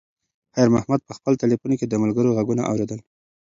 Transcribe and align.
خیر 0.55 0.69
محمد 0.75 1.01
په 1.07 1.13
خپل 1.17 1.33
تلیفون 1.41 1.71
کې 1.79 1.85
د 1.87 1.93
ملګرو 2.03 2.35
غږونه 2.37 2.63
اورېدل. 2.71 2.99